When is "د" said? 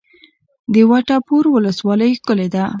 0.73-0.75